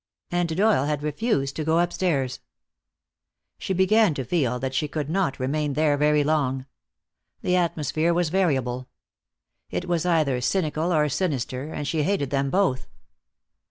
And 0.31 0.49
Doyle 0.57 0.85
had 0.85 1.03
refused 1.03 1.55
to 1.57 1.63
go 1.63 1.77
upstairs. 1.79 2.39
She 3.59 3.71
began 3.71 4.15
to 4.15 4.23
feel 4.25 4.57
that 4.57 4.73
she 4.73 4.87
could 4.87 5.11
not 5.11 5.39
remain 5.39 5.73
there 5.73 5.95
very 5.95 6.23
long. 6.23 6.65
The 7.43 7.55
atmosphere 7.55 8.11
was 8.11 8.29
variable. 8.31 8.87
It 9.69 9.85
was 9.87 10.03
either 10.03 10.41
cynical 10.41 10.91
or 10.91 11.07
sinister, 11.07 11.71
and 11.71 11.87
she 11.87 12.01
hated 12.01 12.31
them 12.31 12.49
both. 12.49 12.87